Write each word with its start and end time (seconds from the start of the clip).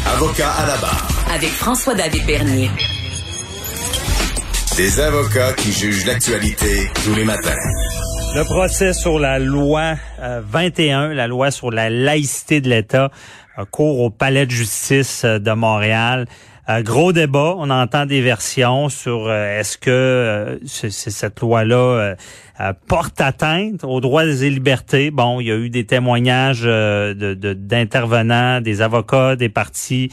Avocat 0.00 0.50
à 0.50 0.66
la 0.66 0.76
barre. 0.78 1.06
Avec 1.34 1.50
François-David 1.50 2.24
Bernier. 2.24 2.70
Des 4.78 5.00
avocats 5.00 5.52
qui 5.52 5.70
jugent 5.70 6.06
l'actualité 6.06 6.88
tous 7.04 7.14
les 7.14 7.24
matins. 7.24 7.58
Le 8.34 8.42
procès 8.44 8.94
sur 8.94 9.18
la 9.18 9.38
loi 9.38 9.96
21, 10.18 11.12
la 11.12 11.26
loi 11.26 11.50
sur 11.50 11.70
la 11.70 11.90
laïcité 11.90 12.62
de 12.62 12.70
l'État, 12.70 13.10
court 13.70 14.00
au 14.00 14.08
Palais 14.08 14.46
de 14.46 14.50
justice 14.50 15.26
de 15.26 15.52
Montréal. 15.52 16.26
Euh, 16.68 16.80
gros 16.82 17.12
débat, 17.12 17.56
on 17.58 17.70
entend 17.70 18.06
des 18.06 18.20
versions 18.20 18.88
sur 18.88 19.26
euh, 19.26 19.58
est-ce 19.58 19.76
que 19.76 19.90
euh, 19.90 20.58
cette 20.64 21.40
loi-là 21.40 22.14
porte 22.86 23.20
atteinte 23.20 23.82
aux 23.82 24.00
droits 24.00 24.24
et 24.24 24.48
libertés? 24.48 25.10
Bon, 25.10 25.40
il 25.40 25.48
y 25.48 25.50
a 25.50 25.56
eu 25.56 25.68
des 25.68 25.84
témoignages 25.84 26.62
d'intervenants, 26.62 28.58
de, 28.58 28.64
des 28.64 28.82
avocats, 28.82 29.34
des 29.34 29.48
partis. 29.48 30.12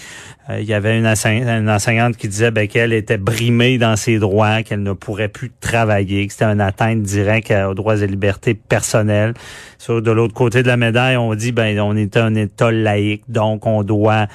il 0.50 0.64
y 0.64 0.74
avait 0.74 0.98
une, 0.98 1.06
enseignante 1.06 2.18
qui 2.18 2.28
disait 2.28 2.50
ben, 2.50 2.68
qu'elle 2.68 2.94
était 2.94 3.20
brimée 3.20 3.78
dans 3.78 3.96
ses 3.96 4.18
droits, 4.18 4.64
qu'elle 4.64 4.82
ne 4.82 4.94
pourrait 4.94 5.28
plus 5.28 5.52
travailler, 5.62 6.26
que 6.26 6.34
c'était 6.34 6.46
une 6.46 6.62
atteinte 6.62 7.04
directe 7.04 7.52
aux 7.52 7.76
droits 7.76 7.98
et 7.98 8.08
libertés 8.08 8.56
personnelles. 8.56 9.36
Sur 9.78 10.02
de 10.02 10.10
l'autre 10.10 10.34
côté 10.34 10.64
de 10.64 10.68
la 10.68 10.78
médaille, 10.78 11.18
on 11.18 11.36
dit 11.36 11.52
ben 11.52 11.80
on 11.80 11.96
est 11.96 12.18
un 12.18 12.34
État 12.34 12.72
laïque, 12.72 13.26
donc 13.28 13.68
on 13.68 13.84
doit 13.84 14.26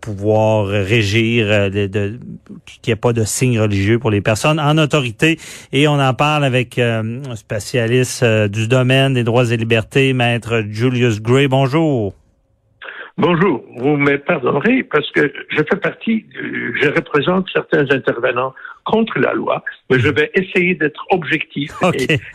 pouvoir 0.00 0.66
régir 0.66 1.35
euh, 1.42 1.70
qu'il 1.70 2.80
n'y 2.86 2.92
ait 2.92 2.96
pas 2.96 3.12
de 3.12 3.24
signe 3.24 3.60
religieux 3.60 3.98
pour 3.98 4.10
les 4.10 4.20
personnes 4.20 4.60
en 4.60 4.78
autorité. 4.78 5.38
Et 5.72 5.88
on 5.88 6.00
en 6.00 6.14
parle 6.14 6.44
avec 6.44 6.78
euh, 6.78 7.20
un 7.28 7.36
spécialiste 7.36 8.22
euh, 8.22 8.48
du 8.48 8.68
domaine 8.68 9.14
des 9.14 9.24
droits 9.24 9.50
et 9.50 9.56
libertés, 9.56 10.12
maître 10.12 10.64
Julius 10.68 11.20
Gray. 11.20 11.48
Bonjour. 11.48 12.14
Bonjour, 13.18 13.64
vous 13.78 13.96
me 13.96 14.18
pardonnerez 14.18 14.82
parce 14.82 15.10
que 15.12 15.32
je 15.48 15.56
fais 15.56 15.76
partie, 15.76 16.26
je 16.34 16.94
représente 16.94 17.46
certains 17.50 17.90
intervenants 17.90 18.52
contre 18.84 19.18
la 19.18 19.32
loi, 19.32 19.64
mais 19.88 19.98
je 19.98 20.10
vais 20.10 20.30
essayer 20.34 20.74
d'être 20.74 21.02
objectif 21.10 21.72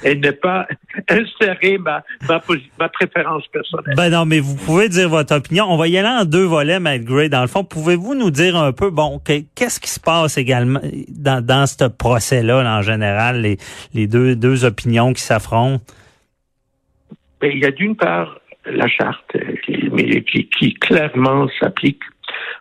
et, 0.04 0.16
ne 0.16 0.32
pas 0.32 0.68
insérer 1.08 1.78
ma, 1.78 2.04
ma, 2.28 2.90
préférence 2.90 3.46
personnelle. 3.50 3.94
Ben 3.96 4.10
non, 4.10 4.26
mais 4.26 4.40
vous 4.40 4.56
pouvez 4.56 4.90
dire 4.90 5.08
votre 5.08 5.36
opinion. 5.36 5.66
On 5.70 5.78
va 5.78 5.88
y 5.88 6.00
aller 6.00 6.22
en 6.24 6.26
deux 6.26 6.46
volets, 6.46 6.80
Matt 6.80 7.04
Gray. 7.04 7.30
Dans 7.30 7.42
le 7.42 7.48
fond, 7.48 7.64
pouvez-vous 7.64 8.16
nous 8.16 8.32
dire 8.32 8.58
un 8.58 8.72
peu, 8.72 8.90
bon, 8.90 9.22
qu'est-ce 9.24 9.80
qui 9.80 9.90
se 9.90 10.00
passe 10.00 10.40
également 10.40 10.82
dans, 11.10 11.46
dans 11.46 11.68
ce 11.68 11.90
procès-là, 11.90 12.64
en 12.80 12.82
général, 12.82 13.42
les, 13.42 13.58
les 13.94 14.08
deux, 14.08 14.36
deux 14.36 14.66
opinions 14.66 15.14
qui 15.14 15.22
s'affrontent? 15.22 15.84
Ben, 17.40 17.52
il 17.54 17.60
y 17.60 17.66
a 17.66 17.72
d'une 17.72 17.96
part 17.96 18.41
la 18.66 18.88
charte 18.88 19.36
qui, 19.64 20.24
qui, 20.24 20.50
qui 20.50 20.74
clairement 20.76 21.48
s'applique 21.60 22.04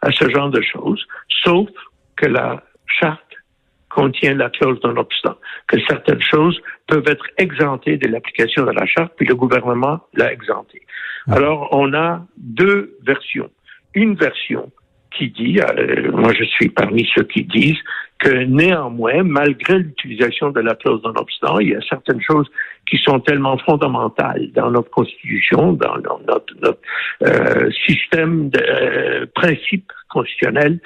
à 0.03 0.11
ce 0.11 0.29
genre 0.29 0.51
de 0.51 0.61
choses, 0.61 1.07
sauf 1.45 1.69
que 2.17 2.27
la 2.27 2.63
charte 2.87 3.21
contient 3.89 4.35
la 4.35 4.51
clause 4.51 4.81
d'un 4.81 4.97
obstant, 4.97 5.37
que 5.67 5.79
certaines 5.89 6.23
choses 6.23 6.61
peuvent 6.87 7.07
être 7.07 7.27
exemptées 7.39 7.97
de 7.97 8.09
l'application 8.09 8.65
de 8.65 8.71
la 8.71 8.87
charte, 8.87 9.13
puis 9.17 9.27
le 9.27 9.35
gouvernement 9.35 10.01
l'a 10.15 10.33
exempté. 10.33 10.83
Ah. 11.29 11.35
Alors, 11.35 11.69
on 11.73 11.93
a 11.93 12.25
deux 12.37 12.97
versions. 13.03 13.51
Une 13.95 14.15
version 14.15 14.71
qui 15.11 15.31
dit, 15.31 15.61
euh, 15.61 16.13
moi 16.13 16.33
je 16.33 16.45
suis 16.45 16.69
parmi 16.69 17.07
ceux 17.15 17.25
qui 17.25 17.45
disent 17.45 17.83
que 18.21 18.45
néanmoins, 18.45 19.23
malgré 19.25 19.79
l'utilisation 19.79 20.51
de 20.51 20.61
la 20.61 20.75
clause 20.75 21.01
d'un 21.03 21.15
obstant, 21.17 21.59
il 21.59 21.71
y 21.71 21.75
a 21.75 21.81
certaines 21.89 22.21
choses 22.21 22.49
qui 22.89 22.99
sont 22.99 23.19
tellement 23.21 23.57
fondamentales 23.59 24.51
dans 24.55 24.71
notre 24.71 24.91
constitution, 24.91 25.73
dans, 25.73 25.97
notre, 26.29 26.79
euh, 27.23 27.71
système 27.87 28.51
de 28.51 28.61
euh, 28.61 29.27
principes 29.35 29.91
constitutionnels, 30.11 30.81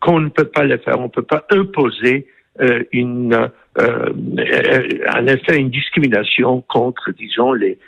qu'on 0.00 0.20
ne 0.20 0.28
peut 0.28 0.48
pas 0.48 0.62
le 0.62 0.78
faire. 0.78 1.00
On 1.00 1.04
ne 1.04 1.08
peut 1.08 1.22
pas 1.22 1.44
imposer 1.50 2.28
euh, 2.60 2.84
une, 2.92 3.50
euh, 3.78 4.10
euh, 4.38 4.88
en 5.14 5.26
effet, 5.26 5.58
une 5.58 5.70
discrimination 5.70 6.62
contre, 6.62 7.12
disons, 7.12 7.52
les 7.52 7.78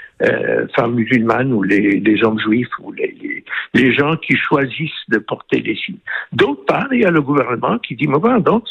femmes 0.75 0.95
musulmanes 0.95 1.53
ou 1.53 1.63
les, 1.63 2.01
les 2.01 2.25
hommes 2.25 2.41
juifs 2.41 2.69
ou 2.81 2.91
les, 2.93 3.45
les, 3.73 3.93
gens 3.95 4.17
qui 4.17 4.37
choisissent 4.37 4.91
de 5.09 5.19
porter 5.19 5.61
les 5.61 5.77
signes. 5.77 6.01
D'autre 6.33 6.65
part, 6.67 6.89
il 6.91 7.03
y 7.03 7.05
a 7.05 7.11
le 7.11 7.23
gouvernement 7.23 7.79
qui 7.79 7.95
dit, 7.95 8.09
mais 8.09 8.19
voilà, 8.19 8.41
donc, 8.41 8.65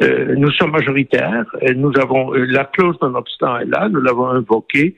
nous 0.00 0.50
sommes 0.52 0.70
majoritaires, 0.70 1.44
nous 1.76 1.92
avons 2.00 2.32
la 2.32 2.64
clause 2.64 2.98
d'un 3.00 3.14
obstant 3.14 3.58
est 3.58 3.66
là, 3.66 3.90
nous 3.90 4.00
l'avons 4.00 4.28
invoquée, 4.28 4.96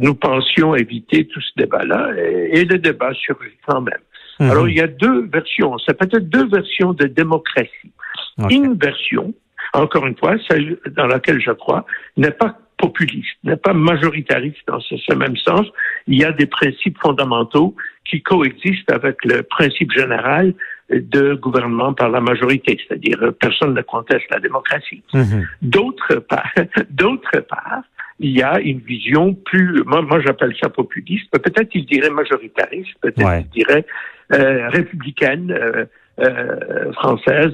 nous 0.00 0.14
pensions 0.14 0.74
éviter 0.74 1.26
tout 1.26 1.42
ce 1.42 1.50
débat-là, 1.58 2.12
et, 2.16 2.64
le 2.64 2.78
débat 2.78 3.12
surgit 3.12 3.58
quand 3.66 3.82
même. 3.82 4.00
Mhm. 4.40 4.50
Alors, 4.50 4.66
il 4.66 4.76
y 4.76 4.80
a 4.80 4.86
deux 4.86 5.26
versions, 5.26 5.76
c'est 5.86 5.98
peut-être 5.98 6.28
deux 6.30 6.48
versions 6.48 6.94
de 6.94 7.06
démocratie. 7.06 7.92
Une 8.50 8.74
version, 8.74 9.34
encore 9.72 10.06
une 10.06 10.16
fois, 10.16 10.36
celle 10.48 10.78
dans 10.96 11.06
laquelle 11.06 11.40
je 11.40 11.52
crois, 11.52 11.86
n'est 12.16 12.30
pas 12.30 12.58
populiste, 12.78 13.36
n'est 13.44 13.56
pas 13.56 13.72
majoritariste 13.72 14.60
dans 14.66 14.80
ce, 14.80 15.14
même 15.14 15.36
sens. 15.36 15.66
Il 16.06 16.18
y 16.18 16.24
a 16.24 16.32
des 16.32 16.46
principes 16.46 16.98
fondamentaux 17.00 17.74
qui 18.04 18.22
coexistent 18.22 18.92
avec 18.92 19.24
le 19.24 19.42
principe 19.42 19.92
général 19.92 20.54
de 20.90 21.34
gouvernement 21.34 21.94
par 21.94 22.10
la 22.10 22.20
majorité, 22.20 22.78
c'est-à-dire 22.86 23.32
personne 23.40 23.74
ne 23.74 23.82
conteste 23.82 24.26
la 24.30 24.38
démocratie. 24.38 25.02
Mhm. 25.14 25.46
D'autre 25.62 26.16
part, 26.16 26.52
d'autre 26.90 27.40
part, 27.40 27.82
il 28.20 28.30
y 28.30 28.42
a 28.42 28.60
une 28.60 28.78
vision 28.78 29.34
plus, 29.34 29.82
moi, 29.84 30.02
moi 30.02 30.20
j'appelle 30.20 30.54
ça 30.60 30.68
populiste, 30.68 31.30
peut-être 31.30 31.74
il 31.74 31.86
dirait 31.86 32.10
majoritariste, 32.10 32.94
peut-être 33.00 33.40
il 33.40 33.48
dirait 33.48 33.84
euh, 34.32 34.68
républicaine, 34.70 35.50
euh, 35.50 35.84
euh, 36.18 36.92
française, 36.94 37.52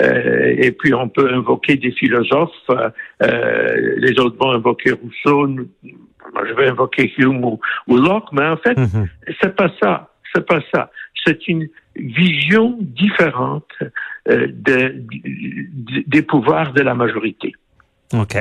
euh, 0.00 0.54
et 0.58 0.72
puis 0.72 0.92
on 0.94 1.08
peut 1.08 1.32
invoquer 1.32 1.76
des 1.76 1.92
philosophes. 1.92 2.50
Euh, 2.70 3.94
les 3.98 4.18
autres 4.18 4.36
vont 4.38 4.52
invoquer 4.52 4.92
Rousseau. 4.92 5.46
Moi, 5.46 6.42
je 6.48 6.54
vais 6.54 6.68
invoquer 6.68 7.12
Hume 7.18 7.44
ou, 7.44 7.60
Locke, 7.96 8.32
mais 8.32 8.46
en 8.46 8.56
fait, 8.56 8.76
mhm. 8.76 9.08
c'est 9.40 9.54
pas 9.54 9.70
ça. 9.80 10.10
C'est 10.34 10.46
pas 10.46 10.60
ça. 10.72 10.90
C'est 11.24 11.46
une 11.46 11.68
vision 11.96 12.76
différente 12.80 13.70
euh, 14.28 14.48
de, 14.50 14.96
des 16.06 16.22
pouvoirs 16.22 16.72
de 16.72 16.82
la 16.82 16.94
majorité. 16.94 17.52
OK. 18.12 18.36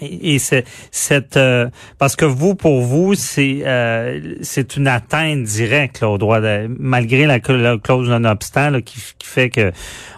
Et, 0.00 0.38
c'est 0.38 0.64
cette 0.90 1.36
euh, 1.36 1.68
parce 1.98 2.16
que 2.16 2.24
vous 2.24 2.54
pour 2.54 2.80
vous 2.82 3.14
c'est 3.14 3.62
euh, 3.64 4.34
c'est 4.40 4.76
une 4.76 4.88
atteinte 4.88 5.44
directe 5.44 6.00
là, 6.00 6.08
au 6.08 6.18
droit 6.18 6.40
de, 6.40 6.66
malgré 6.78 7.26
la, 7.26 7.38
clause 7.38 8.10
non 8.10 8.24
obstant 8.24 8.72
qui, 8.80 8.98
qui, 9.18 9.28
fait 9.28 9.50
que 9.50 9.70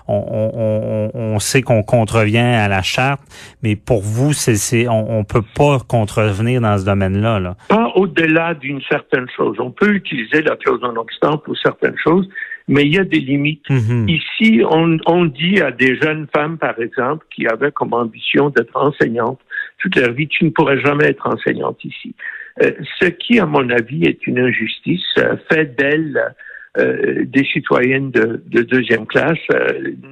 on, 0.08 1.10
on, 1.14 1.18
on 1.18 1.38
sait 1.38 1.62
qu'on 1.62 1.82
contrevient 1.82 2.38
à 2.38 2.68
la 2.68 2.82
charte, 2.82 3.20
mais 3.62 3.76
pour 3.76 4.02
vous 4.02 4.32
c'est 4.32 4.88
on, 4.88 5.18
on 5.18 5.24
peut 5.24 5.44
pas 5.54 5.78
contrevenir 5.86 6.60
dans 6.60 6.78
ce 6.78 6.84
domaine-là. 6.84 7.40
Là. 7.40 7.56
Pas 7.68 7.92
au-delà 7.94 8.54
d'une 8.54 8.80
certaine 8.88 9.26
chose. 9.36 9.56
On 9.58 9.70
peut 9.70 9.94
utiliser 9.94 10.42
la 10.42 10.56
clause 10.56 10.80
non 10.80 10.96
obstant 10.96 11.38
pour 11.38 11.56
certaines 11.58 11.96
choses, 12.02 12.28
mais 12.68 12.84
il 12.84 12.94
y 12.94 12.98
a 12.98 13.04
des 13.04 13.20
limites. 13.20 13.68
Mhm. 13.70 14.08
Ici, 14.08 14.62
on, 14.68 14.98
on 15.06 15.24
dit 15.24 15.60
à 15.60 15.70
des 15.70 15.96
jeunes 15.96 16.26
femmes, 16.34 16.58
par 16.58 16.78
exemple, 16.80 17.26
qui 17.34 17.46
avaient 17.46 17.72
comme 17.72 17.92
ambition 17.92 18.50
d'être 18.50 18.76
enseignantes 18.76 19.40
toute 19.86 20.02
leur 20.02 20.12
vie, 20.12 20.26
tu 20.26 20.44
ne 20.44 20.50
pourrais 20.50 20.80
jamais 20.80 21.04
être 21.06 21.26
enseignante 21.26 21.84
ici. 21.84 22.14
Euh, 22.62 22.72
ce 23.00 23.06
qui, 23.06 23.38
à 23.38 23.46
mon 23.46 23.68
avis, 23.70 24.04
est 24.04 24.26
une 24.26 24.38
injustice, 24.38 25.04
euh, 25.18 25.36
fait 25.48 25.76
d'elles 25.76 26.34
euh, 26.78 27.24
des 27.24 27.44
citoyennes 27.44 28.10
de, 28.10 28.42
de 28.46 28.62
deuxième 28.62 29.06
classe, 29.06 29.38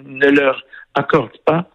ne 0.07 0.31
leur 0.31 0.63
accorde 0.95 1.37
pas 1.45 1.71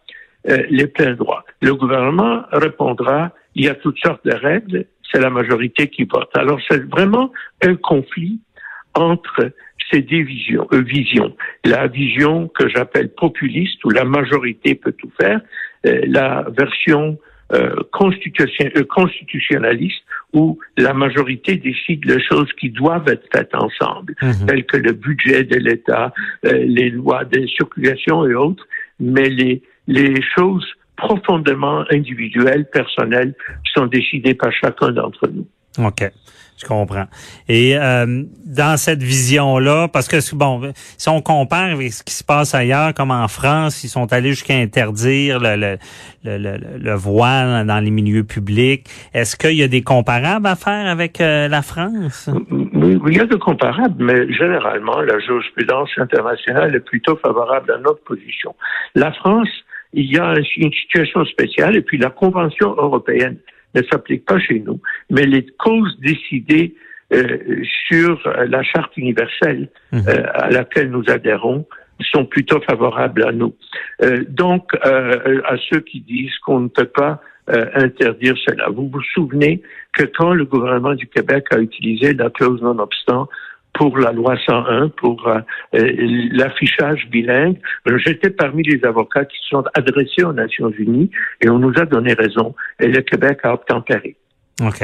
les 0.69 0.87
pleins 0.87 1.15
droits. 1.15 1.43
Le 1.61 1.75
gouvernement 1.75 2.43
répondra, 2.53 3.33
il 3.55 3.65
y 3.65 3.69
a 3.69 3.75
toutes 3.75 3.99
sortes 3.99 4.25
de 4.25 4.33
règles, 4.33 4.85
c'est 5.11 5.19
la 5.19 5.29
majorité 5.29 5.89
qui 5.89 6.05
vote. 6.05 6.29
Alors 6.33 6.59
c'est 6.67 6.89
vraiment 6.89 7.31
un 7.61 7.75
conflit 7.75 8.39
entre 8.95 9.51
ces 9.91 10.01
divisions, 10.01 10.67
euh, 10.73 10.81
visions. 10.81 11.35
La 11.65 11.87
vision 11.87 12.47
que 12.47 12.67
j'appelle 12.69 13.09
populiste, 13.09 13.83
où 13.85 13.89
la 13.89 14.05
majorité 14.05 14.75
peut 14.75 14.91
tout 14.91 15.11
faire, 15.19 15.41
euh, 15.85 16.01
la 16.07 16.45
version 16.57 17.17
euh, 17.17 17.28
constitution, 17.91 18.69
euh, 18.75 18.83
constitutionnaliste, 18.83 20.03
où 20.33 20.59
la 20.77 20.93
majorité 20.93 21.55
décide 21.55 22.05
les 22.05 22.21
choses 22.23 22.51
qui 22.59 22.69
doivent 22.69 23.07
être 23.07 23.27
faites 23.33 23.53
ensemble, 23.55 24.15
mhm. 24.21 24.45
telles 24.47 24.65
que 24.65 24.77
le 24.77 24.93
budget 24.93 25.43
de 25.43 25.57
l'État, 25.57 26.13
les 26.43 26.89
lois 26.91 27.25
de 27.25 27.47
circulation 27.47 28.27
et 28.27 28.35
autres, 28.35 28.67
mais 28.99 29.29
les, 29.29 29.63
les 29.87 30.21
choses 30.35 30.65
profondément 30.95 31.83
individuelles, 31.89 32.67
personnelles, 32.71 33.33
sont 33.73 33.87
décidées 33.87 34.35
par 34.35 34.51
chacun 34.51 34.91
d'entre 34.91 35.27
nous. 35.27 35.47
OK. 35.77 36.11
Je 36.61 36.67
comprends. 36.67 37.05
Et 37.47 37.77
euh, 37.77 38.23
dans 38.45 38.75
cette 38.75 39.01
vision-là, 39.01 39.87
parce 39.87 40.09
que 40.09 40.17
bon, 40.35 40.73
si 40.97 41.07
on 41.07 41.21
compare 41.21 41.71
avec 41.71 41.93
ce 41.93 42.03
qui 42.03 42.13
se 42.13 42.23
passe 42.23 42.53
ailleurs, 42.53 42.93
comme 42.93 43.11
en 43.11 43.29
France, 43.29 43.85
ils 43.85 43.87
sont 43.87 44.11
allés 44.11 44.31
jusqu'à 44.31 44.55
interdire 44.55 45.39
le, 45.39 45.55
le, 45.55 45.77
le, 46.25 46.57
le, 46.77 46.93
voile 46.95 47.65
dans 47.65 47.79
les 47.79 47.91
milieux 47.91 48.25
publics. 48.25 48.89
Est-ce 49.13 49.37
qu'il 49.37 49.55
y 49.55 49.63
a 49.63 49.69
des 49.69 49.83
comparables 49.83 50.47
à 50.47 50.57
faire 50.57 50.87
avec 50.87 51.21
euh, 51.21 51.47
la 51.47 51.61
France? 51.61 52.29
Oui, 52.51 52.99
il 53.07 53.17
y 53.17 53.21
a 53.21 53.25
de 53.25 53.37
comparables, 53.37 54.03
mais 54.03 54.31
généralement, 54.33 54.99
la 54.99 55.17
jurisprudence 55.19 55.91
internationale 55.95 56.75
est 56.75 56.81
plutôt 56.81 57.15
favorable 57.15 57.71
à 57.71 57.77
notre 57.77 58.03
position. 58.03 58.53
La 58.95 59.13
France, 59.13 59.47
il 59.93 60.11
y 60.11 60.17
a 60.17 60.33
une 60.57 60.73
situation 60.73 61.23
spéciale, 61.23 61.77
et 61.77 61.81
puis 61.81 61.97
la 61.97 62.09
Convention 62.09 62.75
européenne 62.77 63.37
ne 63.75 63.81
s'applique 63.83 64.25
pas 64.25 64.39
chez 64.39 64.59
nous, 64.59 64.79
mais 65.09 65.25
les 65.25 65.45
causes 65.45 65.97
décidées 65.99 66.75
euh, 67.11 67.63
sur 67.87 68.21
la 68.47 68.61
charte 68.61 68.95
universelle 68.95 69.69
mhm. 69.91 70.03
euh, 70.07 70.23
à 70.35 70.51
laquelle 70.51 70.91
nous 70.91 71.03
adhérons 71.07 71.65
sont 72.11 72.23
plutôt 72.23 72.61
favorables 72.61 73.27
à 73.27 73.31
nous. 73.31 73.55
Euh, 74.03 74.23
donc, 74.29 74.71
à 74.83 75.57
ceux 75.69 75.79
qui 75.79 76.01
disent 76.01 76.37
qu'on 76.45 76.59
ne 76.61 76.67
peut 76.67 76.85
pas 76.85 77.21
interdire 77.47 78.35
cela. 78.45 78.69
Vous 78.69 78.87
vous 78.89 79.01
souvenez 79.15 79.63
que 79.97 80.03
quand 80.03 80.35
le 80.35 80.45
gouvernement 80.45 80.93
du 80.93 81.07
Québec 81.07 81.47
a 81.49 81.57
utilisé 81.57 82.13
la 82.13 82.29
clause 82.29 82.61
non-obstant 82.61 83.27
pour 83.79 83.97
la 83.97 84.11
loi 84.11 84.35
101, 84.45 84.89
pour 84.89 85.25
euh, 85.25 85.39
l'affichage 85.71 87.07
bilingue. 87.09 87.57
J'étais 88.05 88.29
parmi 88.29 88.61
les 88.61 88.83
avocats 88.83 89.23
qui 89.23 89.37
se 89.37 89.47
sont 89.51 89.63
adressés 89.73 90.23
aux 90.23 90.33
Nations 90.33 90.69
Unies 90.77 91.09
et 91.39 91.49
on 91.49 91.59
nous 91.59 91.71
a 91.77 91.85
donné 91.85 92.11
raison 92.11 92.53
et 92.81 92.87
le 92.87 93.01
Québec 93.01 93.39
a 93.43 93.53
obtempéré. 93.53 94.17
OK. 94.61 94.83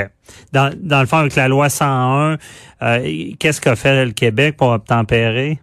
Dans, 0.53 0.74
dans 0.81 1.01
le 1.01 1.07
fond, 1.07 1.18
avec 1.18 1.36
la 1.36 1.50
loi 1.50 1.68
101, 1.68 2.38
euh, 2.83 3.21
qu'est-ce 3.38 3.59
qu'a 3.59 3.75
fait 3.75 4.06
le 4.06 4.13
Québec 4.13 4.56
pour 4.56 4.69
obtempérer? 4.69 5.59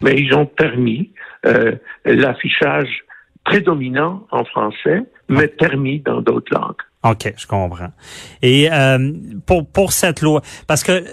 Mais 0.00 0.14
ils 0.14 0.32
ont 0.34 0.46
permis 0.46 1.10
euh, 1.46 1.74
l'affichage 2.04 3.02
prédominant 3.44 4.24
en 4.30 4.44
français, 4.44 5.02
mais 5.28 5.48
permis 5.48 5.98
dans 5.98 6.20
d'autres 6.20 6.54
langues. 6.54 6.76
OK, 7.02 7.34
je 7.36 7.46
comprends. 7.48 7.92
Et 8.42 8.68
pour 9.46 9.68
pour 9.70 9.92
cette 9.92 10.20
loi, 10.20 10.42
parce 10.66 10.82
que 10.82 11.04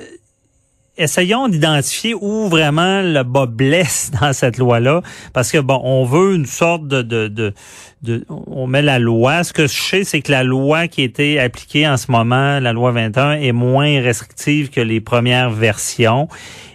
essayons 0.97 1.47
d'identifier 1.47 2.13
où 2.13 2.47
vraiment 2.47 3.01
le 3.01 3.23
bas 3.23 3.45
blesse 3.45 4.11
dans 4.21 4.33
cette 4.33 4.57
loi-là, 4.57 5.01
parce 5.33 5.51
que 5.51 5.57
bon, 5.57 5.79
on 5.83 6.05
veut 6.05 6.35
une 6.35 6.45
sorte 6.45 6.87
de, 6.87 7.01
de, 7.01 7.27
de, 7.27 7.53
de, 8.03 8.25
on 8.29 8.67
met 8.67 8.81
la 8.81 8.99
loi. 8.99 9.43
Ce 9.43 9.53
que 9.53 9.67
je 9.67 9.81
sais, 9.81 10.03
c'est 10.03 10.21
que 10.21 10.31
la 10.31 10.43
loi 10.43 10.87
qui 10.87 11.01
été 11.01 11.39
appliquée 11.39 11.87
en 11.87 11.97
ce 11.97 12.11
moment, 12.11 12.59
la 12.59 12.73
loi 12.73 12.91
21, 12.91 13.33
est 13.33 13.51
moins 13.51 14.01
restrictive 14.01 14.69
que 14.69 14.81
les 14.81 15.01
premières 15.01 15.49
versions. 15.49 16.27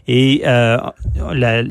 Et 0.08 0.42
euh, 0.44 0.78
la, 1.32 1.62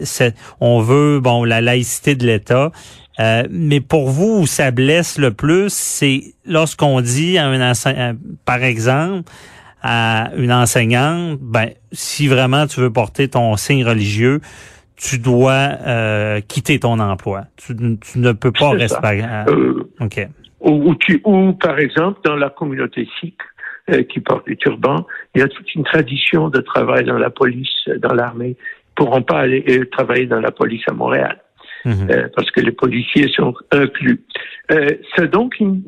on 0.60 0.82
veut 0.82 1.20
bon 1.20 1.44
la 1.44 1.62
laïcité 1.62 2.16
de 2.16 2.26
l'État. 2.26 2.72
Euh, 3.20 3.44
mais 3.50 3.82
pour 3.82 4.10
vous, 4.10 4.40
où 4.42 4.48
ça 4.48 4.72
blesse 4.72 5.18
le 5.18 5.32
plus, 5.32 5.74
c'est 5.74 6.36
lorsqu'on 6.46 7.02
dit 7.02 7.38
à 7.38 7.48
un 7.48 8.16
par 8.46 8.64
exemple, 8.64 9.30
à 9.82 10.32
une 10.36 10.52
enseignante, 10.52 11.40
ben 11.42 11.70
si 11.92 12.28
vraiment 12.28 12.68
tu 12.68 12.82
veux 12.82 12.92
porter 12.92 13.30
ton 13.30 13.56
signe 13.56 13.86
religieux, 13.86 14.42
tu 15.00 15.18
dois 15.18 15.70
euh, 15.88 16.42
quitter 16.42 16.80
ton 16.80 17.00
emploi. 17.00 17.44
Tu, 17.56 17.74
ne 17.74 18.32
peux 18.34 18.52
pas 18.52 18.72
rester. 18.72 19.24
Euh, 19.24 19.84
ok. 20.02 20.28
Ou, 20.60 20.94
tu, 20.96 21.22
ou 21.24 21.54
par 21.54 21.80
exemple 21.80 22.20
dans 22.26 22.36
la 22.36 22.50
communauté 22.50 23.08
sikh 23.20 23.40
euh, 23.90 24.04
qui 24.04 24.20
porte 24.20 24.46
des 24.48 24.58
turbans, 24.58 25.08
il 25.34 25.40
y 25.40 25.44
a 25.44 25.48
toute 25.48 25.74
une 25.74 25.86
tradition 25.86 26.50
de 26.50 26.60
travail 26.60 27.06
dans 27.06 27.18
la 27.18 27.30
police, 27.30 27.88
dans 28.00 28.14
l'armée. 28.14 28.58
Ils 28.60 29.06
pourront 29.06 29.22
pas 29.22 29.40
aller 29.40 29.88
travailler 29.90 30.26
dans 30.26 30.42
la 30.42 30.52
police 30.52 30.84
à 30.90 30.94
Montréal. 30.94 31.42
Mhm. 31.86 32.30
parce 32.36 32.52
que 32.52 32.60
les 32.60 32.74
policiers 32.74 33.30
sont 33.30 33.54
inclus. 33.72 34.22
c'est 35.16 35.32
donc 35.32 35.58
une, 35.62 35.82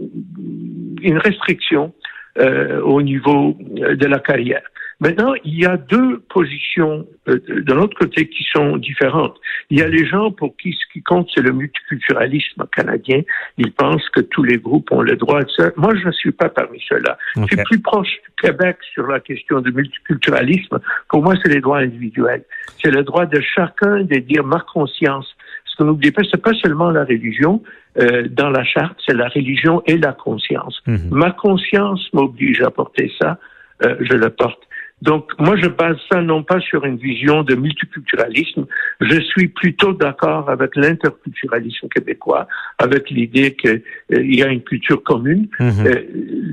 une 1.02 1.18
restriction 1.18 1.94
euh, 2.38 2.82
au 2.82 3.02
niveau 3.02 3.58
euh, 3.80 3.96
de 3.96 4.06
la 4.06 4.20
carrière. 4.20 4.62
Maintenant, 5.02 5.34
il 5.44 5.60
y 5.60 5.66
a 5.66 5.78
deux 5.78 6.20
positions 6.30 7.08
euh, 7.28 7.40
de 7.48 7.74
l'autre 7.74 7.98
côté 7.98 8.30
qui 8.30 8.46
sont 8.54 8.78
différentes. 8.78 9.36
Il 9.72 9.80
y 9.80 9.82
a 9.82 9.88
les 9.88 10.06
gens 10.06 10.32
pour 10.32 10.56
qui 10.56 10.74
ce 10.74 10.94
qui 10.94 11.02
compte, 11.02 11.28
c'est 11.34 11.42
le 11.42 11.52
multiculturalisme 11.52 12.66
canadien. 12.76 13.22
Ils 13.58 13.74
pensent 13.74 14.08
que 14.10 14.22
tous 14.22 14.44
les 14.44 14.58
groupes 14.58 14.92
ont 14.92 15.02
le 15.02 15.16
droit 15.16 15.42
de 15.42 15.50
ça. 15.58 15.72
Moi, 15.76 15.96
je 15.96 16.06
ne 16.06 16.12
suis 16.12 16.32
pas 16.32 16.50
parmi 16.50 16.80
ceux-là. 16.88 17.18
Je 17.36 17.46
suis 17.48 17.64
plus 17.66 17.80
proche 17.80 18.10
du 18.10 18.48
Québec 18.48 18.78
sur 18.94 19.08
la 19.08 19.20
question 19.20 19.60
du 19.62 19.72
multiculturalisme. 19.72 20.80
Pour 21.10 21.24
moi, 21.24 21.34
c'est 21.42 21.52
les 21.52 21.62
droits 21.62 21.80
individuels. 21.80 22.44
C'est 22.80 22.92
le 22.92 23.04
droit 23.04 23.26
de 23.26 23.42
chacun 23.42 24.04
de 24.04 24.20
dire 24.20 24.44
ma 24.44 24.60
conscience. 24.72 25.36
Ce 25.72 25.78
que 25.78 25.84
n'oubliez 25.84 26.12
pas, 26.12 26.22
c'est 26.30 26.42
pas 26.42 26.54
seulement 26.54 26.92
la 26.92 27.06
religion, 27.06 27.64
euh, 27.98 28.28
dans 28.30 28.50
la 28.50 28.64
charte, 28.66 28.98
c'est 29.06 29.16
la 29.16 29.30
religion 29.30 29.82
et 29.86 29.98
la 29.98 30.12
conscience. 30.12 30.82
Mhm. 30.86 31.10
Ma 31.12 31.32
conscience 31.32 32.10
m'oblige 32.12 32.62
à 32.62 32.72
porter 32.72 33.10
ça, 33.22 33.38
euh, 33.86 33.96
je 34.02 34.14
le 34.14 34.30
porte. 34.30 34.62
Donc, 35.02 35.32
moi, 35.40 35.56
je 35.58 35.68
base 35.68 35.98
ça 36.12 36.22
non 36.22 36.44
pas 36.44 36.60
sur 36.60 36.86
une 36.86 36.98
vision 36.98 37.44
de 37.44 37.56
multiculturalisme. 37.56 38.66
Je 39.02 39.20
suis 39.22 39.48
plutôt 39.48 39.94
d'accord 39.94 40.50
avec 40.50 40.76
l'interculturalisme 40.76 41.88
québécois, 41.88 42.48
avec 42.78 43.10
l'idée 43.10 43.56
qu'il 43.56 43.82
euh, 44.14 44.24
y 44.24 44.44
a 44.44 44.48
une 44.48 44.62
culture 44.62 45.02
commune. 45.04 45.48
Mhm. 45.60 45.88
Euh, 45.88 45.96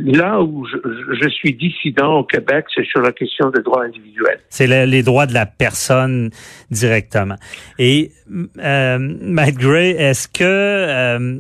là 0.05 0.41
où 0.41 0.67
je, 0.67 0.77
je, 1.21 1.29
suis 1.29 1.55
dissident 1.55 2.21
au 2.21 2.25
Québec, 2.25 2.65
c'est 2.75 2.87
sur 2.87 3.03
la 3.03 3.13
question 3.13 3.51
des 3.51 3.63
droits 3.63 3.85
individuels. 3.85 4.41
C'est 4.49 4.87
les 4.87 5.03
droits 5.03 5.27
de 5.27 5.35
la 5.35 5.47
personne 5.47 6.31
directement. 6.71 7.37
Et 7.79 8.13
euh, 8.59 8.99
Matt 8.99 9.55
Gray, 9.55 9.91
est-ce 9.91 10.29
que 10.29 10.45
euh, 10.45 11.39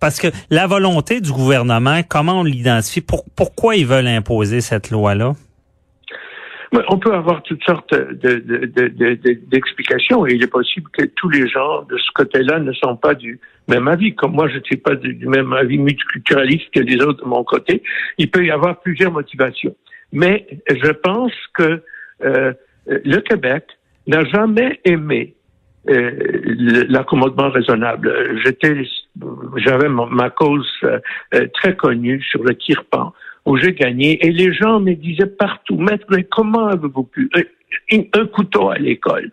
parce 0.00 0.18
que 0.18 0.28
la 0.48 0.66
volonté 0.66 1.20
du 1.20 1.32
gouvernement, 1.32 2.00
comment 2.08 2.40
on 2.40 2.44
l'identifie? 2.44 3.02
Pour, 3.02 3.24
pourquoi 3.36 3.76
ils 3.76 3.86
veulent 3.86 4.06
imposer 4.06 4.60
cette 4.60 4.90
loi-là? 4.90 5.34
On 6.72 6.98
peut 6.98 7.12
avoir 7.12 7.42
toutes 7.42 7.64
sortes 7.64 7.92
d'explications 9.48 10.24
et 10.26 10.34
il 10.34 10.42
est 10.42 10.50
possible 10.50 10.88
que 10.92 11.04
tous 11.04 11.28
les 11.28 11.48
gens 11.48 11.82
de 11.82 11.98
ce 11.98 12.12
côté-là 12.14 12.60
ne 12.60 12.72
sont 12.72 12.96
pas 12.96 13.14
du 13.14 13.40
même 13.66 13.88
avis. 13.88 14.14
Comme 14.14 14.32
moi, 14.32 14.48
je 14.48 14.58
ne 14.58 14.62
suis 14.62 14.76
pas 14.76 14.94
du, 14.94 15.26
même 15.26 15.52
avis 15.52 15.78
multiculturaliste 15.78 16.70
que 16.72 16.80
les 16.80 17.02
autres 17.02 17.24
de 17.24 17.28
mon 17.28 17.42
côté. 17.42 17.82
Il 18.18 18.30
peut 18.30 18.44
y 18.44 18.52
avoir 18.52 18.80
plusieurs 18.80 19.10
motivations. 19.10 19.74
Mais 20.12 20.46
je 20.68 20.90
pense 20.92 21.32
que 21.54 21.82
euh, 22.24 22.52
le 22.86 23.18
Québec 23.18 23.64
n'a 24.06 24.24
jamais 24.24 24.80
aimé 24.84 25.34
euh, 25.88 26.10
l'accommodement 26.88 27.50
raisonnable. 27.50 28.38
J'étais, 28.44 28.82
j'avais 29.56 29.88
ma, 29.88 30.30
cause 30.30 30.68
euh, 30.84 31.00
très 31.54 31.74
connue 31.74 32.22
sur 32.22 32.44
le 32.44 32.52
Kirpan 32.54 33.12
où 33.46 33.56
j'ai 33.56 33.72
gagné. 33.72 34.24
Et 34.26 34.30
les 34.30 34.52
gens 34.52 34.80
me 34.80 34.94
disaient 34.94 35.26
partout, 35.26 35.76
maître, 35.76 36.06
mais 36.10 36.24
comment 36.24 36.66
avez-vous 36.66 37.04
pu 37.04 37.30
un, 37.92 38.26
couteau 38.26 38.70
à 38.70 38.78
l'école? 38.78 39.30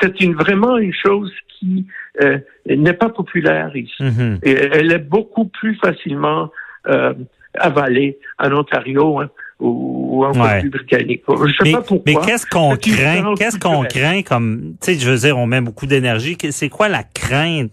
C'est 0.00 0.20
une, 0.20 0.34
vraiment 0.34 0.78
une 0.78 0.94
chose 0.94 1.32
qui 1.58 1.86
euh, 2.22 2.38
n'est 2.66 2.94
pas 2.94 3.08
populaire 3.08 3.76
ici. 3.76 4.02
Et 4.42 4.52
elle 4.52 4.92
est 4.92 4.98
beaucoup 4.98 5.46
plus 5.46 5.76
facilement 5.76 6.50
euh, 6.86 7.14
avalée 7.54 8.18
en 8.38 8.52
Ontario. 8.52 9.20
Hein, 9.20 9.30
ou, 9.60 10.24
en 10.24 10.32
ouais. 10.32 10.62
britannique. 10.68 11.22
Je 11.28 11.52
sais 11.52 11.64
mais, 11.64 11.72
pas 11.72 11.82
pourquoi. 11.82 12.02
Mais 12.06 12.26
qu'est-ce 12.26 12.46
qu'on 12.46 12.76
craint? 12.76 13.34
Qu'est-ce 13.36 13.58
qu'on 13.58 13.84
craint 13.84 14.22
comme, 14.22 14.74
tu 14.80 14.92
sais, 14.92 14.98
je 14.98 15.10
veux 15.10 15.18
dire, 15.18 15.36
on 15.36 15.46
met 15.46 15.60
beaucoup 15.60 15.86
d'énergie. 15.86 16.36
C'est 16.50 16.68
quoi 16.68 16.88
la 16.88 17.02
crainte 17.02 17.70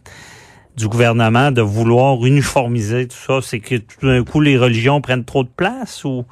du 0.78 0.88
gouvernement 0.88 1.52
de 1.52 1.62
vouloir 1.62 2.26
uniformiser 2.26 3.08
tout 3.08 3.16
ça? 3.18 3.40
C'est 3.42 3.60
que 3.60 3.76
tout 3.76 4.06
d'un 4.06 4.24
coup, 4.24 4.40
les 4.42 4.58
religions 4.58 5.02
prennent 5.02 5.26
trop 5.26 5.44
de 5.44 5.50
place 5.50 6.06
ou? 6.06 6.26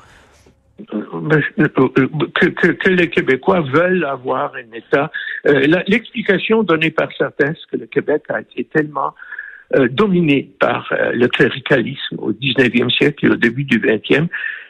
Ben, 1.14 1.42
euh, 1.60 1.68
que, 2.36 2.48
que, 2.72 2.90
les 2.90 3.10
Québécois 3.10 3.62
veulent 3.62 4.04
avoir 4.04 4.54
un 4.56 4.76
État. 4.76 5.10
Euh, 5.48 5.68
L'explication 5.88 6.64
donnée 6.64 6.92
par 6.92 7.10
certains, 7.18 7.54
c'est 7.54 7.78
que 7.78 7.82
le 7.82 7.88
Québec 7.88 8.24
a 8.30 8.42
été 8.42 8.66
tellement 8.66 9.14
euh, 9.76 9.88
dominé 9.90 10.52
par 10.60 10.92
euh, 10.92 11.12
le 11.14 11.28
cléricalisme 11.28 12.18
au 12.20 12.34
19e 12.34 12.90
siècle 12.92 13.26
et 13.26 13.30
au 13.30 13.36
début 13.36 13.64
du 13.64 13.80
20e 13.80 14.28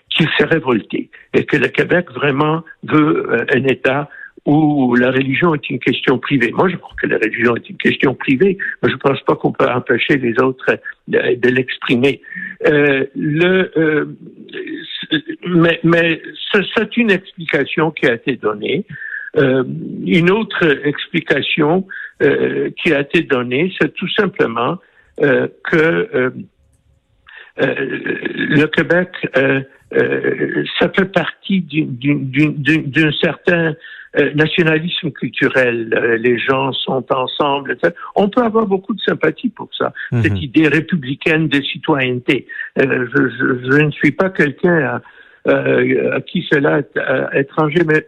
qu'il 0.10 0.28
s'est 0.38 0.46
révolté 0.46 1.10
et 1.34 1.46
que 1.46 1.58
le 1.58 1.68
Québec 1.70 2.12
vraiment 2.12 2.64
veut 2.84 3.28
un 3.54 3.64
État 3.66 4.08
où 4.46 4.96
la 4.96 5.12
religion 5.12 5.56
est 5.56 5.70
une 5.70 5.80
question 5.80 6.20
privée. 6.20 6.52
Moi, 6.52 6.70
je 6.70 6.76
crois 6.76 6.96
que 7.02 7.08
la 7.08 7.18
religion 7.18 7.56
est 7.56 7.68
une 7.70 7.78
question 7.78 8.14
privée, 8.14 8.58
mais 8.82 8.90
je 8.90 8.94
ne 8.94 9.00
pense 9.00 9.22
pas 9.22 9.36
qu'on 9.36 9.52
peut 9.52 9.68
empêcher 9.68 10.18
les 10.18 10.40
autres 10.40 10.80
de, 11.08 11.50
l'exprimer. 11.50 12.22
Euh, 12.68 13.06
le, 13.16 13.72
euh, 13.78 14.06
mais, 15.48 15.80
mais 15.84 16.22
c'est 16.76 16.96
une 16.98 17.12
explication 17.12 17.92
qui 17.92 18.06
a 18.06 18.14
été 18.14 18.36
donnée. 18.36 18.86
Euh, 19.38 19.64
une 20.06 20.32
autre 20.32 20.64
explication 20.86 21.86
euh, 22.24 22.70
qui 22.82 22.94
a 22.94 23.02
été 23.02 23.24
donnée, 23.24 23.74
c'est 23.78 23.94
tout 23.94 24.08
simplement 24.08 24.78
euh, 25.22 25.50
que 25.70 26.08
euh, 26.16 26.30
le 27.58 28.66
Québec, 28.68 29.10
ça 29.34 30.90
fait 30.96 31.12
partie 31.12 31.62
d'un 31.62 33.12
certain 33.12 33.76
euh, 34.18 34.34
nationalisme 34.34 35.12
culturel, 35.12 35.94
euh, 35.94 36.18
les 36.18 36.38
gens 36.38 36.72
sont 36.72 37.06
ensemble. 37.12 37.74
Etc. 37.74 37.94
On 38.16 38.30
peut 38.30 38.42
avoir 38.42 38.66
beaucoup 38.66 38.94
de 38.94 39.02
sympathie 39.02 39.50
pour 39.50 39.70
ça, 39.78 39.94
mhm. 40.12 40.24
cette 40.24 40.42
idée 40.42 40.68
républicaine 40.68 41.48
de 41.48 41.62
citoyenneté. 41.62 42.48
Euh, 42.80 43.08
je, 43.14 43.30
je, 43.30 43.72
je, 43.72 43.82
ne 43.82 43.92
suis 43.92 44.12
pas 44.12 44.30
quelqu'un 44.30 45.02
à 45.48 46.22
qui 46.22 46.48
cela 46.52 46.80
est 46.80 47.40
étranger, 47.40 47.82
mais 47.86 48.06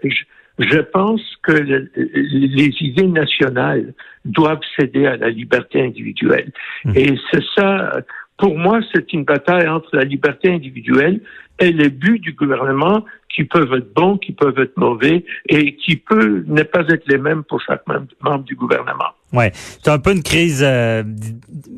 je, 0.58 0.80
pense 0.80 1.22
que 1.44 1.52
les 1.52 2.74
idées 2.82 3.08
nationales 3.08 3.94
doivent 4.26 4.64
céder 4.80 5.06
à 5.06 5.18
la 5.18 5.30
liberté 5.30 5.82
individuelle. 5.82 6.52
Mmh. 6.86 6.92
Et 6.96 7.16
c'est 7.32 7.44
ça, 7.56 7.92
pour 8.38 8.58
moi, 8.58 8.79
c'est 8.94 9.12
une 9.13 9.24
bataille 9.24 9.67
entre 9.67 9.96
la 9.96 10.03
liberté 10.03 10.51
individuelle 10.51 11.22
et 11.60 11.72
les 11.72 11.89
buts 11.89 12.20
du 12.20 12.34
gouvernement 12.34 13.03
qui 13.34 13.44
peuvent 13.44 13.74
être 13.74 13.94
bons, 13.94 14.17
qui 14.17 14.32
peuvent 14.32 14.58
être 14.60 14.77
mauvais 14.77 15.25
et 15.50 15.75
qui 15.75 15.96
peuvent 15.96 16.44
ne 16.46 16.63
pas 16.63 16.82
être 16.89 17.08
les 17.08 17.17
mêmes 17.17 17.44
pour 17.44 17.62
chaque 17.62 17.82
membre 18.22 18.44
du 18.44 18.56
gouvernement. 18.56 19.10
Ouais, 19.34 19.51
c'est 19.53 19.89
un 19.89 20.00
peu 20.00 20.12
une 20.12 20.24
crise, 20.24 20.63
euh, 20.65 21.03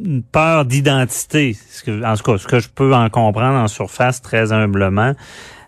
une 0.05 0.23
peur 0.23 0.65
d'identité. 0.65 1.55
En 1.87 2.15
tout 2.15 2.23
cas, 2.23 2.37
ce 2.37 2.47
que 2.47 2.59
je 2.59 2.69
peux 2.69 2.93
en 2.93 3.09
comprendre 3.09 3.57
en 3.57 3.67
surface 3.67 4.21
très 4.21 4.51
humblement. 4.51 5.15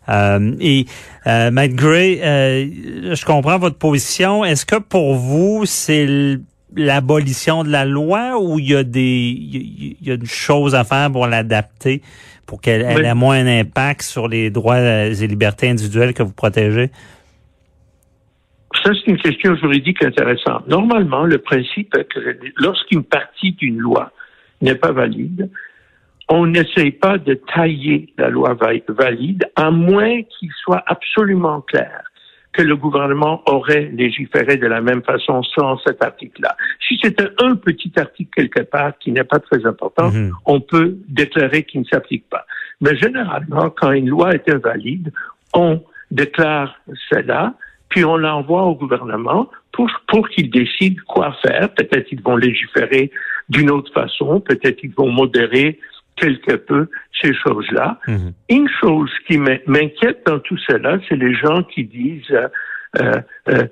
Euh, 0.10 0.56
et 0.60 0.86
euh, 1.28 1.52
Matt 1.52 1.72
Gray, 1.72 2.22
euh, 2.22 3.16
je 3.16 3.26
comprends 3.26 3.58
votre 3.58 3.78
position. 3.78 4.44
Est-ce 4.44 4.66
que 4.66 4.78
pour 4.78 5.16
vous, 5.16 5.66
c'est 5.66 6.40
l'abolition 6.76 7.64
de 7.64 7.70
la 7.70 7.86
loi 7.86 8.40
ou 8.42 8.60
il 8.60 8.70
y 8.70 8.76
a 8.76 8.84
des 8.84 9.02
il 9.02 9.98
y 10.02 10.12
a 10.12 10.16
une 10.16 10.26
chose 10.26 10.76
à 10.76 10.84
faire 10.84 11.12
pour 11.12 11.28
l'adapter 11.28 12.02
pour 12.46 12.60
qu'elle 12.60 12.82
ait 12.82 13.14
moins 13.14 13.44
d'impact 13.44 14.02
sur 14.02 14.28
les 14.28 14.50
droits 14.50 14.80
et 14.80 15.28
libertés 15.28 15.70
individuelles 15.70 16.14
que 16.14 16.24
vous 16.24 16.34
protégez? 16.34 16.92
Ça, 18.84 18.92
c'est 18.94 19.12
une 19.12 19.18
question 19.18 19.56
juridique 19.56 20.04
intéressante. 20.04 20.68
Normalement, 20.68 21.24
le 21.24 21.38
principe 21.38 21.96
est 21.96 22.06
que 22.06 22.20
lorsqu'une 22.58 23.04
partie 23.04 23.54
d'une 23.54 23.78
loi 23.78 24.12
n'est 24.62 24.76
pas 24.76 24.92
valide, 24.92 25.50
on 26.30 26.48
n'essaye 26.48 26.92
pas 26.92 27.18
de 27.18 27.36
tailler 27.54 28.14
la 28.18 28.30
loi 28.30 28.58
valide, 28.88 29.46
à 29.56 29.72
moins 29.72 30.22
qu'il 30.24 30.50
soit 30.64 30.84
absolument 30.88 31.62
clair 31.62 32.11
que 32.54 32.62
le 32.62 32.76
gouvernement 32.76 33.42
aurait 33.46 33.90
légiféré 33.94 34.58
de 34.58 34.68
la 34.68 34.82
même 34.82 35.04
façon 35.04 35.42
sans 35.44 35.78
cet 35.86 36.04
article-là. 36.04 36.56
Si 36.88 37.00
c'était 37.02 37.30
un 37.40 37.56
petit 37.56 37.92
article 37.96 38.30
quelque 38.36 38.70
part 38.70 38.98
qui 39.00 39.12
n'est 39.12 39.24
pas 39.24 39.40
très 39.40 39.66
important, 39.66 40.12
mhm. 40.12 40.32
on 40.46 40.60
peut 40.60 40.98
déclarer 41.08 41.64
qu'il 41.64 41.82
ne 41.82 41.86
s'applique 41.86 42.28
pas. 42.30 42.46
Mais 42.82 42.96
généralement, 42.98 43.70
quand 43.70 43.92
une 43.92 44.10
loi 44.10 44.34
est 44.34 44.50
invalide, 44.50 45.14
on 45.54 45.82
déclare 46.10 46.76
cela, 47.10 47.54
puis 47.90 48.04
on 48.04 48.18
l'envoie 48.18 48.64
au 48.64 48.76
gouvernement 48.76 49.50
pour, 49.72 49.90
pour 50.08 50.28
qu'il 50.30 50.50
décide 50.50 51.00
quoi 51.02 51.36
faire. 51.42 51.74
Peut-être 51.74 52.08
qu'ils 52.08 52.22
vont 52.22 52.36
légiférer 52.36 53.12
d'une 53.50 53.70
autre 53.70 53.92
façon, 53.94 54.40
peut-être 54.40 54.78
qu'ils 54.78 54.94
vont 54.94 55.12
modérer 55.12 55.80
quelque 56.16 56.56
peu 56.56 56.88
ces 57.22 57.34
choses-là. 57.34 58.00
Mhm. 58.08 58.34
Une 58.50 58.70
chose 58.80 59.12
qui 59.28 59.38
m'inquiète 59.38 60.22
dans 60.26 60.40
tout 60.40 60.58
cela, 60.70 60.98
c'est 61.08 61.16
les 61.16 61.34
gens 61.36 61.64
qui 61.64 61.84
disent 61.84 62.32
euh, 62.32 62.48
euh, 63.00 63.22
euh 63.50 63.68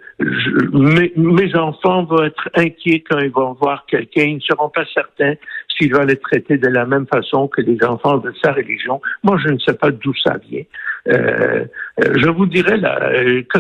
mes, 1.16 1.56
enfants 1.56 2.04
vont 2.06 2.24
être 2.24 2.50
inquiets 2.56 3.04
quand 3.10 3.20
ils 3.20 3.32
vont 3.32 3.54
voir 3.54 3.86
quelqu'un, 3.86 4.24
ils 4.24 4.36
ne 4.36 4.40
seront 4.40 4.70
pas 4.70 4.86
certains 4.94 5.34
s'il 5.78 5.94
va 5.94 6.06
les 6.06 6.16
traiter 6.16 6.58
de 6.58 6.68
la 6.68 6.86
même 6.86 7.06
façon 7.08 7.48
que 7.48 7.62
les 7.62 7.84
enfants 7.84 8.18
de 8.18 8.34
sa 8.42 8.54
religion. 8.54 9.02
Moi, 9.24 9.38
je 9.44 9.50
ne 9.50 9.60
sais 9.60 9.74
pas 9.74 9.92
d'où 9.92 10.14
ça 10.24 10.38
vient. 10.50 10.64
Euh, 11.10 11.66
je 11.98 12.30
vous 12.30 12.46
dirais 12.46 12.78
là, 12.78 13.12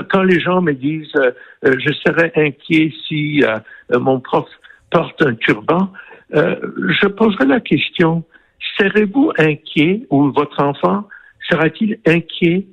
quand 0.09 0.24
les 0.24 0.39
gens 0.39 0.62
me 0.62 0.74
disent 0.74 1.12
je 1.63 1.93
serais 2.05 2.31
inquiet 2.36 2.93
si 3.07 3.43
mon 3.91 4.19
prof 4.19 4.48
porte 4.91 5.21
un 5.21 5.36
turban, 5.36 5.91
je 6.31 7.07
poserai 7.07 7.45
la 7.45 7.59
question 7.59 8.24
serez-vous 8.77 9.31
inquiet 9.37 10.05
ou 10.09 10.31
votre 10.31 10.61
enfant 10.63 11.07
sera-t-il 11.49 11.99
inquiet 12.05 12.67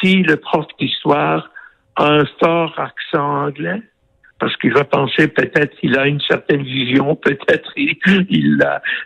si 0.00 0.22
le 0.22 0.36
prof 0.36 0.66
d'histoire 0.78 1.50
a 1.96 2.06
un 2.06 2.24
fort 2.40 2.78
accent 2.78 3.46
anglais? 3.46 3.82
Parce 4.38 4.56
qu'il 4.56 4.72
va 4.72 4.82
penser 4.84 5.28
peut-être 5.28 5.76
qu'il 5.78 5.96
a 5.96 6.06
une 6.06 6.20
certaine 6.20 6.62
vision, 6.62 7.14
peut-être 7.14 7.70
il, 7.76 7.96
il, 8.28 8.58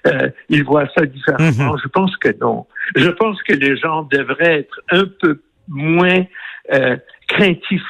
euh, 0.06 0.30
il 0.48 0.64
voit 0.64 0.88
ça 0.96 1.04
différemment. 1.04 1.72
Mhm. 1.72 1.78
Je 1.82 1.88
pense 1.88 2.16
que 2.16 2.34
non. 2.40 2.66
Je 2.94 3.10
pense 3.10 3.42
que 3.42 3.52
les 3.52 3.76
gens 3.76 4.04
devraient 4.04 4.60
être 4.60 4.80
un 4.90 5.04
peu 5.20 5.42
moins 5.68 6.24
euh, 6.72 6.96
craintifs 7.28 7.82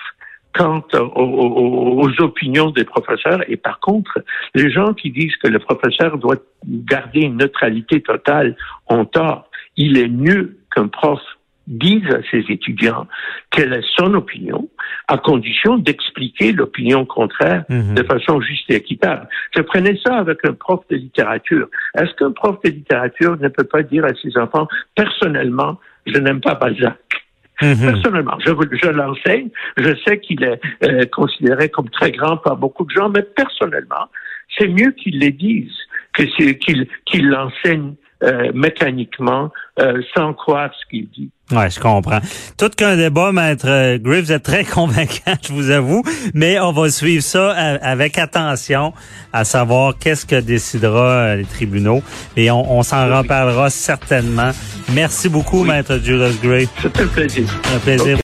quant 0.57 0.83
aux, 0.95 2.11
opinions 2.21 2.71
des 2.71 2.85
professeurs. 2.85 3.41
Et 3.49 3.57
par 3.57 3.81
contre, 3.81 4.21
les 4.55 4.71
gens 4.71 4.95
qui 4.95 5.11
disent 5.11 5.37
que 5.37 5.49
le 5.49 5.59
professeur 5.59 6.19
doit 6.19 6.37
garder 6.67 7.21
une 7.21 7.37
neutralité 7.37 8.01
totale 8.01 8.57
ont 8.89 9.05
tort. 9.05 9.51
Il 9.77 9.99
est 9.99 10.09
mieux 10.09 10.59
qu'un 10.75 10.89
prof 10.89 11.21
dise 11.67 12.07
à 12.11 12.21
ses 12.31 12.45
étudiants 12.49 13.09
quelle 13.51 13.73
est 13.73 13.85
son 13.97 14.15
opinion, 14.15 14.69
à 15.09 15.19
condition 15.19 15.79
d'expliquer 15.79 16.53
l'opinion 16.53 17.05
contraire 17.05 17.65
mhm. 17.69 17.95
de 17.95 18.03
façon 18.05 18.41
juste 18.41 18.71
et 18.71 18.77
équitable. 18.77 19.29
Je 19.55 19.63
prenais 19.63 19.99
ça 20.05 20.17
avec 20.17 20.39
un 20.45 20.53
prof 20.53 20.81
de 20.91 20.97
littérature. 20.97 21.69
Est-ce 21.99 22.15
qu'un 22.15 22.31
prof 22.31 22.57
de 22.65 22.71
littérature 22.71 23.37
ne 23.41 23.49
peut 23.49 23.65
pas 23.65 23.83
dire 23.83 24.05
à 24.05 24.15
ses 24.23 24.39
enfants, 24.39 24.69
personnellement, 24.95 25.81
je 26.07 26.19
n'aime 26.19 26.41
pas 26.41 26.55
Balzac? 26.55 27.26
Mhm. 27.63 27.93
Personnellement, 27.93 28.39
je, 28.45 28.51
je 28.83 28.91
l'enseigne. 28.91 29.49
Je 29.77 29.95
sais 30.07 30.21
qu'il 30.21 30.43
est 30.45 30.61
euh, 30.85 31.05
considéré 31.07 31.69
comme 31.69 31.89
très 31.91 32.13
grand 32.13 32.37
par 32.37 32.57
beaucoup 32.57 32.85
de 32.85 32.91
gens, 32.91 33.09
mais 33.09 33.23
personnellement, 33.23 34.09
c'est 34.59 34.69
mieux 34.69 34.93
qu'il 34.93 35.19
les 35.19 35.33
dise 35.33 35.73
que 36.13 36.23
qu'il 36.23 36.87
qu'il 37.07 37.29
l'enseigne 37.29 37.95
euh, 38.23 38.51
mécaniquement 38.55 39.51
euh, 39.79 40.01
sans 40.17 40.33
croire 40.33 40.71
ce 40.81 40.89
qu'il 40.89 41.07
dit. 41.11 41.29
Ouais, 41.53 41.69
je 41.69 41.79
comprends. 41.79 42.21
Tout 42.57 42.71
qu'un 42.71 42.97
débat, 42.97 43.31
maître 43.31 43.67
euh, 43.69 43.99
Griff, 43.99 44.25
vous 44.25 44.33
êtes 44.33 44.43
très 44.43 44.65
convaincant, 44.79 45.35
je 45.47 45.53
vous 45.53 45.71
avoue, 45.71 46.03
mais 46.33 46.59
on 46.59 46.73
va 46.73 46.89
suivre 46.89 47.23
ça 47.23 47.51
avec 47.51 48.19
attention, 48.19 48.95
à 49.35 49.45
savoir 49.45 49.99
qu'est-ce 49.99 50.25
que 50.25 50.41
décidera 50.41 51.37
les 51.37 51.45
tribunaux, 51.45 52.03
et 52.39 52.51
on, 52.51 52.83
s'en 52.83 53.07
reparlera 53.15 53.69
certainement. 53.69 54.51
Merci 54.95 55.29
beaucoup, 55.29 55.63
maître 55.63 55.99
Julius 56.03 56.41
Gray. 56.41 56.69
C'était 56.81 57.03
un 57.03 57.09
plaisir. 57.09 57.49
Un 57.75 57.79
plaisir. 57.81 58.15